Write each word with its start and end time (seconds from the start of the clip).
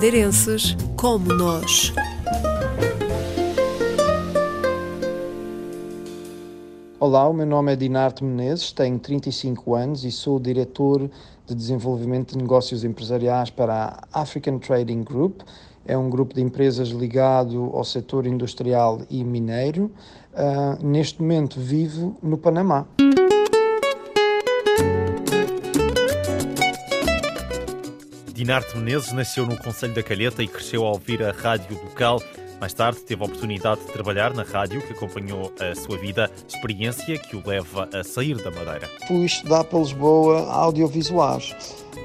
madeirenses 0.00 0.74
como 0.96 1.26
nós. 1.34 1.92
Olá, 6.98 7.28
o 7.28 7.34
meu 7.34 7.44
nome 7.44 7.74
é 7.74 7.76
Dinarte 7.76 8.24
Menezes, 8.24 8.72
tenho 8.72 8.98
35 8.98 9.74
anos 9.74 10.02
e 10.02 10.10
sou 10.10 10.40
diretor 10.40 11.10
de 11.46 11.54
desenvolvimento 11.54 12.32
de 12.32 12.38
negócios 12.38 12.82
empresariais 12.82 13.50
para 13.50 14.00
a 14.10 14.22
African 14.22 14.56
Trading 14.56 15.04
Group. 15.04 15.42
É 15.84 15.98
um 15.98 16.08
grupo 16.08 16.32
de 16.34 16.40
empresas 16.40 16.88
ligado 16.88 17.70
ao 17.74 17.84
setor 17.84 18.26
industrial 18.26 19.02
e 19.10 19.22
mineiro. 19.22 19.90
Uh, 20.32 20.82
neste 20.82 21.20
momento 21.20 21.60
vivo 21.60 22.16
no 22.22 22.38
Panamá. 22.38 22.86
Dinarte 28.40 28.74
Menezes 28.74 29.12
nasceu 29.12 29.44
no 29.44 29.54
Conselho 29.54 29.92
da 29.92 30.02
Calheta 30.02 30.42
e 30.42 30.48
cresceu 30.48 30.86
a 30.86 30.92
ouvir 30.92 31.22
a 31.22 31.30
rádio 31.30 31.78
local. 31.84 32.22
Mais 32.58 32.72
tarde 32.72 33.00
teve 33.00 33.22
a 33.22 33.26
oportunidade 33.26 33.82
de 33.82 33.92
trabalhar 33.92 34.32
na 34.32 34.44
rádio 34.44 34.80
que 34.80 34.94
acompanhou 34.94 35.52
a 35.60 35.74
sua 35.74 35.98
vida, 35.98 36.30
experiência 36.48 37.18
que 37.18 37.36
o 37.36 37.46
leva 37.46 37.86
a 37.92 38.02
sair 38.02 38.42
da 38.42 38.50
Madeira. 38.50 38.88
Fui 39.06 39.26
estudar 39.26 39.64
para 39.64 39.78
Lisboa 39.78 40.50
audiovisuais. 40.50 41.54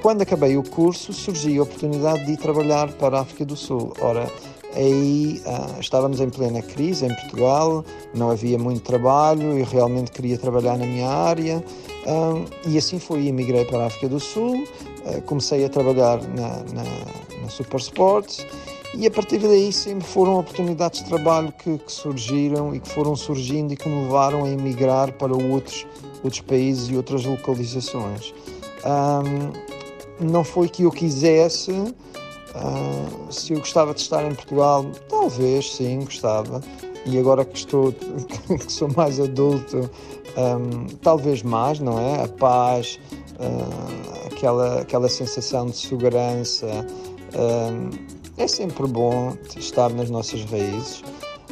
Quando 0.02 0.24
acabei 0.24 0.58
o 0.58 0.64
curso, 0.64 1.14
surgiu 1.14 1.62
a 1.62 1.64
oportunidade 1.64 2.26
de 2.26 2.34
ir 2.34 2.38
trabalhar 2.38 2.92
para 2.92 3.20
a 3.20 3.22
África 3.22 3.46
do 3.46 3.56
Sul. 3.56 3.94
Ora, 4.02 4.30
aí 4.76 5.42
ah, 5.46 5.78
estávamos 5.80 6.20
em 6.20 6.30
plena 6.30 6.62
crise 6.62 7.06
em 7.06 7.16
Portugal, 7.16 7.86
não 8.14 8.30
havia 8.30 8.60
muito 8.60 8.82
trabalho, 8.82 9.58
eu 9.58 9.64
realmente 9.64 10.12
queria 10.12 10.38
trabalhar 10.38 10.78
na 10.78 10.86
minha 10.86 11.08
área 11.08 11.64
ah, 12.06 12.44
e 12.68 12.78
assim 12.78 13.00
fui, 13.00 13.30
emigrei 13.30 13.64
para 13.64 13.84
a 13.84 13.86
África 13.88 14.10
do 14.10 14.20
Sul, 14.20 14.68
comecei 15.26 15.66
a 15.66 15.70
trabalhar 15.70 16.22
na, 16.30 16.64
na, 16.74 17.42
na 17.42 17.50
Super 17.50 17.80
Sports 17.80 18.46
e 18.98 19.06
a 19.06 19.12
partir 19.12 19.40
daí 19.40 19.72
sempre 19.74 20.08
foram 20.08 20.40
oportunidades 20.40 21.04
de 21.04 21.10
trabalho 21.10 21.52
que, 21.52 21.78
que, 21.78 21.92
surgiram 21.92 22.74
e 22.74 22.80
que 22.80 22.90
foram 22.90 23.16
surgindo 23.16 23.74
e 23.74 23.78
que 23.78 23.90
me 23.90 24.04
levaram 24.04 24.46
a 24.46 24.50
emigrar 24.50 25.12
para 25.14 25.34
outros, 25.34 25.86
outros 26.24 26.42
países 26.42 26.90
e 26.90 26.96
outras 26.96 27.26
localizações. 27.26 28.34
Um, 28.86 30.26
não 30.26 30.44
foi 30.44 30.70
que 30.70 30.84
eu 30.84 30.92
quisesse, 30.92 31.74
Uh, 32.56 33.34
se 33.34 33.52
eu 33.52 33.60
gostava 33.60 33.94
de 33.94 34.00
estar 34.00 34.24
em 34.24 34.34
Portugal, 34.34 34.86
talvez 35.10 35.76
sim, 35.76 36.06
gostava. 36.06 36.62
E 37.06 37.20
agora 37.20 37.44
que 37.44 37.58
estou, 37.58 37.92
que 38.48 38.72
sou 38.72 38.88
mais 38.96 39.20
adulto, 39.20 39.90
um, 40.38 40.88
talvez 41.02 41.44
mais, 41.44 41.82
não 41.82 42.00
é? 42.00 42.24
A 42.24 42.28
paz, 42.30 42.98
uh, 43.34 44.05
aquela, 44.36 44.82
aquela 44.82 45.10
sensação 45.10 45.68
de 45.68 45.78
segurança. 45.78 46.68
Um, 47.34 47.90
é 48.38 48.48
sempre 48.48 48.86
bom 48.86 49.36
estar 49.56 49.90
nas 49.92 50.10
nossas 50.10 50.44
raízes, 50.46 51.04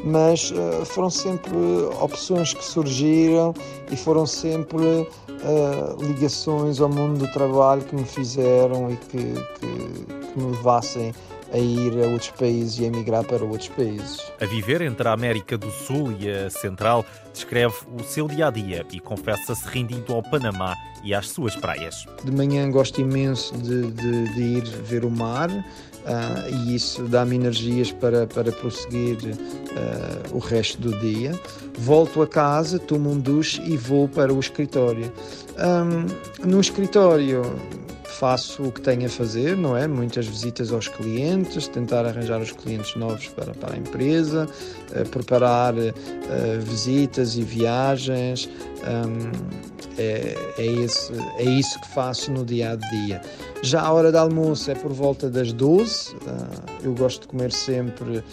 mas 0.04 0.52
uh, 0.52 0.86
foram 0.86 1.10
sempre 1.10 1.56
opções 2.02 2.54
que 2.54 2.64
surgiram 2.64 3.54
e 3.90 3.96
foram 3.96 4.26
sempre 4.26 4.86
uh, 4.86 6.04
ligações 6.04 6.82
ao 6.82 6.90
mundo 6.90 7.26
do 7.26 7.32
trabalho 7.32 7.82
que 7.84 7.96
me 7.96 8.04
fizeram 8.04 8.92
e 8.92 8.98
que, 8.98 9.34
que 9.60 10.24
que 10.34 10.40
me 10.40 10.52
levassem 10.52 11.14
a 11.54 11.58
ir 11.58 11.94
a 12.04 12.08
outros 12.08 12.32
países 12.32 12.80
e 12.80 12.84
a 12.84 12.88
emigrar 12.88 13.24
para 13.24 13.44
outros 13.46 13.70
países. 13.70 14.20
A 14.42 14.46
viver 14.46 14.82
entre 14.82 15.08
a 15.08 15.14
América 15.14 15.58
do 15.58 15.70
Sul 15.70 16.12
e 16.20 16.30
a 16.30 16.50
Central, 16.50 17.06
descreve 17.32 17.76
o 17.98 18.04
seu 18.04 18.28
dia 18.28 18.48
a 18.48 18.52
dia 18.52 18.86
e 18.92 19.00
confessa-se 19.00 19.68
rendido 19.68 20.14
ao 20.14 20.24
Panamá 20.24 20.76
e 21.04 21.14
às 21.14 21.30
suas 21.30 21.56
praias. 21.56 22.06
De 22.24 22.32
manhã 22.32 22.70
gosto 22.70 23.00
imenso 23.00 23.56
de, 23.58 23.92
de, 23.92 24.34
de 24.34 24.42
ir 24.42 24.64
ver 24.64 25.06
o 25.06 25.12
mar. 25.12 25.50
Uh, 26.04 26.54
e 26.54 26.76
isso 26.76 27.04
dá-me 27.04 27.38
energias 27.38 27.90
para, 27.90 28.28
para 28.28 28.52
prosseguir 28.52 29.18
uh, 29.24 30.36
o 30.36 30.40
resto 30.40 30.82
do 30.82 31.00
dia. 31.00 31.32
Volto 31.78 32.22
a 32.22 32.28
casa, 32.28 32.78
tomo 32.78 33.10
um 33.10 33.18
duche 33.18 33.62
e 33.62 33.78
vou 33.78 34.10
para 34.10 34.34
o 34.34 34.40
escritório. 34.40 35.10
Um, 35.58 36.46
no 36.46 36.60
escritório 36.60 37.44
faço 38.14 38.64
o 38.64 38.72
que 38.72 38.82
tenho 38.82 39.06
a 39.06 39.10
fazer, 39.10 39.58
não 39.58 39.76
é? 39.76 39.88
Muitas 39.88 40.26
visitas 40.26 40.72
aos 40.72 40.88
clientes, 40.88 41.68
tentar 41.68 42.06
arranjar 42.06 42.42
os 42.42 42.52
clientes 42.52 42.96
novos 42.96 43.28
para, 43.30 43.54
para 43.54 43.76
a 43.76 43.78
empresa, 43.78 44.48
uh, 44.92 45.10
preparar 45.10 45.74
uh, 45.74 46.62
visitas 46.62 47.36
e 47.36 47.44
viagens. 47.44 48.50
Um, 48.84 49.93
é, 49.98 50.36
é, 50.58 50.64
é 51.38 51.44
isso 51.44 51.80
que 51.80 51.88
faço 51.90 52.32
no 52.32 52.46
dia 52.46 52.72
a 52.72 52.76
dia. 52.76 53.22
Já 53.62 53.82
a 53.82 53.94
hora 53.94 54.12
de 54.12 54.18
almoço 54.18 54.70
é 54.72 54.76
por 54.76 54.92
volta 54.92 55.30
das 55.30 55.54
12. 55.54 56.12
Uh, 56.12 56.18
ah, 56.28 56.48
eu 56.84 56.94
gosto 56.94 57.22
de 57.22 57.28
comer 57.28 57.52
sempre 57.52 58.18
uh, 58.18 58.24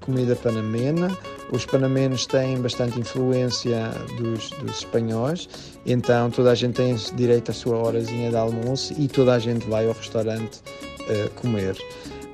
comida 0.00 0.34
panamena. 0.36 1.16
Os 1.52 1.66
panamenos 1.66 2.26
têm 2.26 2.60
bastante 2.60 2.98
influência 2.98 3.90
dos, 4.18 4.50
dos 4.50 4.78
espanhóis, 4.78 5.48
então 5.84 6.30
toda 6.30 6.50
a 6.50 6.54
gente 6.54 6.74
tem 6.74 6.96
direito 7.14 7.50
à 7.50 7.54
sua 7.54 7.76
horazinha 7.76 8.30
de 8.30 8.36
almoço 8.36 8.94
e 8.98 9.06
toda 9.06 9.34
a 9.34 9.38
gente 9.38 9.68
vai 9.68 9.86
ao 9.86 9.92
restaurante 9.92 10.60
uh, 11.02 11.30
comer. 11.34 11.76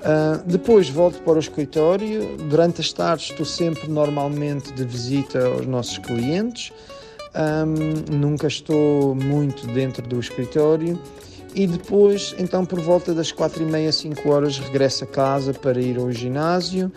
Uh, 0.00 0.42
depois 0.46 0.88
volto 0.88 1.20
para 1.22 1.34
o 1.34 1.38
escritório. 1.38 2.36
Durante 2.48 2.80
as 2.80 2.92
tardes 2.92 3.30
estou 3.30 3.44
sempre 3.44 3.88
normalmente 3.88 4.72
de 4.72 4.84
visita 4.84 5.44
aos 5.46 5.66
nossos 5.66 5.98
clientes. 5.98 6.72
Um, 7.34 8.16
nunca 8.16 8.46
estou 8.46 9.14
muito 9.14 9.66
dentro 9.68 10.06
do 10.06 10.18
escritório. 10.18 10.98
E 11.54 11.66
depois, 11.66 12.34
então, 12.38 12.64
por 12.64 12.80
volta 12.80 13.12
das 13.12 13.32
quatro 13.32 13.62
e 13.62 13.66
meia, 13.66 13.90
cinco 13.90 14.30
horas, 14.30 14.58
regresso 14.58 15.04
a 15.04 15.06
casa 15.06 15.52
para 15.52 15.80
ir 15.80 15.98
ao 15.98 16.10
ginásio 16.12 16.92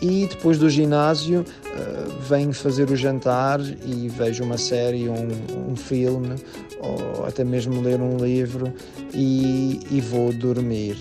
e 0.00 0.26
depois 0.26 0.58
do 0.58 0.68
ginásio 0.68 1.40
uh, 1.40 2.22
venho 2.28 2.52
fazer 2.52 2.90
o 2.90 2.96
jantar 2.96 3.60
e 3.60 4.08
vejo 4.08 4.44
uma 4.44 4.58
série, 4.58 5.08
um, 5.08 5.70
um 5.70 5.76
filme 5.76 6.36
ou 6.80 7.26
até 7.26 7.44
mesmo 7.44 7.80
ler 7.80 8.00
um 8.00 8.16
livro 8.16 8.72
e, 9.14 9.80
e 9.90 10.00
vou 10.00 10.32
dormir. 10.32 10.96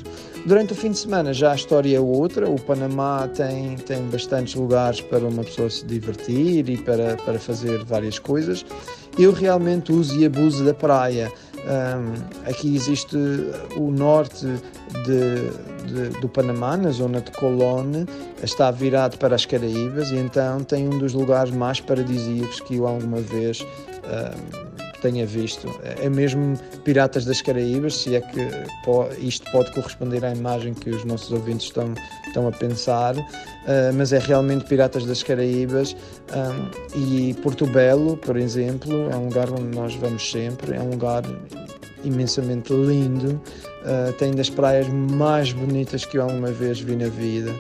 Durante 0.46 0.74
o 0.74 0.76
fim 0.76 0.92
de 0.92 1.00
semana 1.00 1.34
já 1.34 1.54
a 1.54 1.56
história 1.56 1.98
é 1.98 2.00
outra. 2.00 2.48
O 2.48 2.62
Panamá 2.62 3.28
tem, 3.28 3.76
tem 3.78 4.02
bastantes 4.04 4.54
lugares 4.54 5.02
para 5.02 5.26
uma 5.26 5.44
pessoa 5.44 5.70
se 5.72 5.84
divertir 5.86 6.70
e 6.70 6.78
para, 6.78 7.16
para 7.18 7.40
fazer 7.40 7.84
várias 7.84 8.20
coisas. 8.20 8.64
Eu 9.18 9.32
realmente 9.32 9.92
uso 9.92 10.20
e 10.20 10.26
abuso 10.26 10.64
da 10.64 10.74
praia. 10.74 11.32
Um, 11.66 12.48
aqui 12.48 12.76
existe 12.76 13.18
o 13.76 13.90
norte 13.90 14.46
de, 14.46 15.50
de, 15.92 16.20
do 16.20 16.30
Panamá, 16.30 16.78
na 16.78 16.92
zona 16.92 17.22
de 17.22 17.32
Colón, 17.32 18.06
está 18.44 18.70
virado 18.70 19.18
para 19.18 19.34
as 19.34 19.48
Caraíbas 19.48 20.12
e 20.12 20.18
então 20.18 20.64
tem 20.64 20.88
um 20.88 21.00
dos 21.00 21.14
lugares 21.14 21.52
mais 21.52 21.80
paradisíacos 21.80 22.60
que 22.60 22.76
eu 22.76 22.86
alguma 22.86 23.20
vez 23.20 23.66
um, 24.06 24.75
tenha 25.02 25.26
visto. 25.26 25.68
É 25.84 26.10
mesmo 26.10 26.58
Piratas 26.84 27.26
das 27.26 27.42
Caraíbas, 27.42 27.98
se 27.98 28.16
é 28.16 28.22
que 28.22 28.40
isto 29.20 29.50
pode 29.52 29.72
corresponder 29.72 30.24
à 30.24 30.34
imagem 30.34 30.74
que 30.74 30.90
os 30.90 31.04
nossos 31.06 31.32
ouvintes 31.32 31.68
estão, 31.68 31.94
estão 32.28 32.48
a 32.48 32.52
pensar, 32.52 33.16
uh, 33.16 33.24
mas 33.96 34.14
é 34.14 34.20
realmente 34.20 34.66
Piratas 34.66 35.06
das 35.06 35.24
Caraíbas 35.24 35.96
um, 36.34 37.30
e 37.30 37.34
Porto 37.36 37.66
Belo, 37.68 38.18
por 38.18 38.38
exemplo, 38.38 39.10
é 39.12 39.16
um 39.16 39.26
lugar 39.26 39.50
onde 39.52 39.76
nós 39.76 39.96
vamos 39.96 40.30
sempre, 40.30 40.76
é 40.76 40.82
um 40.82 40.92
lugar 40.92 41.24
imensamente 42.04 42.72
lindo, 42.72 43.42
uh, 43.84 44.14
tem 44.14 44.34
das 44.34 44.50
praias 44.50 44.88
mais 44.88 45.52
bonitas 45.52 46.06
que 46.06 46.18
eu 46.18 46.24
alguma 46.24 46.52
vez 46.52 46.80
vi 46.80 46.96
na 46.96 47.08
vida 47.08 47.52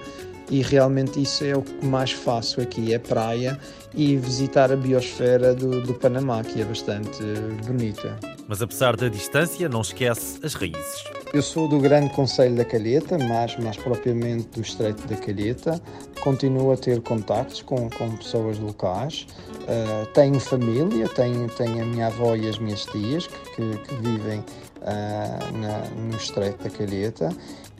e 0.49 0.61
realmente 0.61 1.21
isso 1.21 1.43
é 1.43 1.55
o 1.55 1.61
que 1.61 1.85
mais 1.85 2.11
faço 2.11 2.61
aqui, 2.61 2.93
é 2.93 2.99
praia 2.99 3.59
e 3.93 4.15
visitar 4.17 4.71
a 4.71 4.75
biosfera 4.75 5.53
do, 5.55 5.81
do 5.81 5.93
Panamá, 5.93 6.43
que 6.43 6.61
é 6.61 6.65
bastante 6.65 7.23
bonita. 7.65 8.17
Mas 8.47 8.61
apesar 8.61 8.95
da 8.95 9.07
distância, 9.07 9.67
não 9.67 9.81
esquece 9.81 10.39
as 10.43 10.53
raízes. 10.53 11.14
Eu 11.35 11.41
sou 11.41 11.67
do 11.67 11.79
Grande 11.79 12.13
Conselho 12.13 12.55
da 12.55 12.63
Calheta, 12.63 13.17
mas 13.17 13.57
mais 13.57 13.75
propriamente 13.75 14.47
do 14.55 14.61
Estreito 14.61 15.05
da 15.05 15.17
Calheta. 15.17 15.81
Continuo 16.21 16.71
a 16.71 16.77
ter 16.77 17.01
contatos 17.01 17.61
com, 17.61 17.89
com 17.89 18.15
pessoas 18.15 18.57
locais. 18.57 19.27
Uh, 19.63 20.05
tenho 20.13 20.39
família, 20.39 21.09
tenho, 21.09 21.49
tenho 21.49 21.81
a 21.81 21.85
minha 21.85 22.07
avó 22.07 22.37
e 22.37 22.47
as 22.47 22.57
minhas 22.57 22.85
tias 22.85 23.27
que, 23.27 23.77
que, 23.79 23.95
vivem 23.95 24.39
uh, 24.39 25.57
na, 25.57 25.79
no 26.09 26.15
Estreito 26.15 26.63
da 26.63 26.69
Calheta 26.69 27.29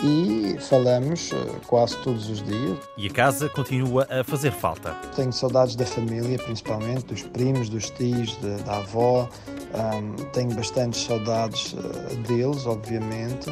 e 0.04 0.58
falamos 0.60 1.32
uh, 1.32 1.62
quase 1.66 1.96
todos 2.00 2.30
os 2.30 2.44
dias. 2.44 2.78
E 2.98 3.08
a 3.08 3.10
casa 3.10 3.48
continua 3.48 4.06
a 4.10 4.22
fazer 4.26 4.52
falta. 4.52 4.92
Tenho 5.16 5.32
saudades 5.32 5.78
da 5.78 5.86
família, 5.86 6.38
principalmente 6.40 7.06
dos 7.06 7.22
primos, 7.22 7.70
dos 7.70 7.90
tios, 7.90 8.36
de, 8.42 8.58
da 8.64 8.80
avó. 8.80 9.30
Um, 9.76 10.16
tenho 10.32 10.56
bastantes 10.56 11.04
saudades 11.04 11.74
uh, 11.74 12.16
deles, 12.28 12.66
obviamente, 12.66 13.52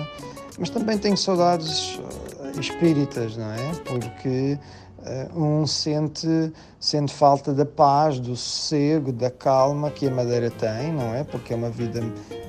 mas 0.57 0.69
também 0.69 0.97
tenho 0.97 1.17
saudades 1.17 1.99
espíritas, 2.59 3.35
não 3.35 3.51
é? 3.51 3.71
Porque 3.83 4.57
uh, 4.99 5.39
um 5.43 5.67
sente, 5.67 6.27
sente 6.79 7.13
falta 7.13 7.53
da 7.53 7.65
paz, 7.65 8.19
do 8.19 8.35
sossego, 8.35 9.11
da 9.11 9.29
calma 9.29 9.91
que 9.91 10.07
a 10.07 10.11
Madeira 10.11 10.49
tem, 10.49 10.93
não 10.93 11.13
é? 11.13 11.23
Porque 11.23 11.53
é 11.53 11.55
uma 11.55 11.69
vida 11.69 12.01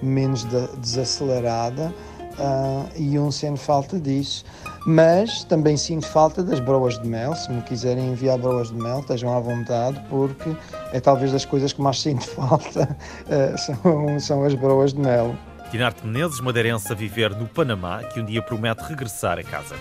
menos 0.02 0.46
desacelerada. 0.78 1.92
Uh, 2.38 2.88
e 2.96 3.18
um 3.18 3.30
sente 3.30 3.60
falta 3.60 3.98
disso. 3.98 4.44
Mas 4.86 5.44
também 5.44 5.76
sinto 5.76 6.06
falta 6.06 6.42
das 6.42 6.60
broas 6.60 6.98
de 7.00 7.08
mel. 7.08 7.34
Se 7.34 7.50
me 7.50 7.62
quiserem 7.62 8.10
enviar 8.10 8.38
broas 8.38 8.68
de 8.68 8.74
mel, 8.74 9.00
estejam 9.00 9.34
à 9.34 9.40
vontade, 9.40 10.00
porque 10.08 10.54
é 10.92 11.00
talvez 11.00 11.32
das 11.32 11.44
coisas 11.44 11.72
que 11.72 11.80
mais 11.80 12.00
sinto 12.02 12.26
falta 12.26 12.96
uh, 13.26 13.58
são, 13.58 14.20
são 14.20 14.44
as 14.44 14.54
broas 14.54 14.92
de 14.92 15.00
mel. 15.00 15.34
Dinarte 15.70 16.06
Menezes, 16.06 16.40
madeirense 16.40 16.92
a 16.92 16.94
viver 16.94 17.34
no 17.34 17.48
Panamá, 17.48 18.04
que 18.04 18.20
um 18.20 18.24
dia 18.24 18.40
promete 18.40 18.82
regressar 18.84 19.38
a 19.38 19.42
casa. 19.42 19.74